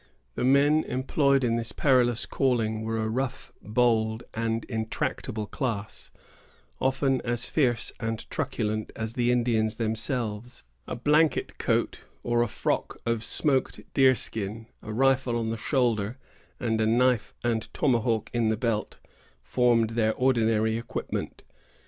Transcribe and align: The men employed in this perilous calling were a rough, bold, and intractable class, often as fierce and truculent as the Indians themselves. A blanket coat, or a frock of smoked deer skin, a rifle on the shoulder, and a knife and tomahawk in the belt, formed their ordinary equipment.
The 0.33 0.43
men 0.43 0.83
employed 0.85 1.43
in 1.43 1.57
this 1.57 1.71
perilous 1.71 2.25
calling 2.25 2.81
were 2.81 2.97
a 2.97 3.07
rough, 3.07 3.53
bold, 3.61 4.23
and 4.33 4.63
intractable 4.65 5.45
class, 5.45 6.09
often 6.79 7.21
as 7.21 7.45
fierce 7.47 7.91
and 7.99 8.27
truculent 8.31 8.91
as 8.95 9.13
the 9.13 9.31
Indians 9.31 9.75
themselves. 9.75 10.63
A 10.87 10.95
blanket 10.95 11.59
coat, 11.59 12.01
or 12.23 12.41
a 12.41 12.47
frock 12.47 12.97
of 13.05 13.23
smoked 13.23 13.81
deer 13.93 14.15
skin, 14.15 14.65
a 14.81 14.91
rifle 14.91 15.37
on 15.37 15.51
the 15.51 15.55
shoulder, 15.57 16.17
and 16.59 16.81
a 16.81 16.87
knife 16.87 17.35
and 17.43 17.71
tomahawk 17.71 18.31
in 18.33 18.49
the 18.49 18.57
belt, 18.57 18.97
formed 19.43 19.91
their 19.91 20.15
ordinary 20.15 20.79
equipment. 20.79 21.43